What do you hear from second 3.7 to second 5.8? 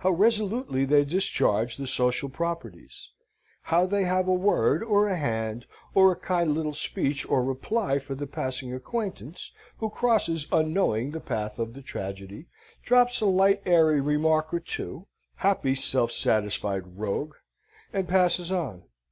how they have a word, or a hand,